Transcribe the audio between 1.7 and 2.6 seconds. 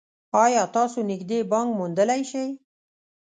موندلی شئ؟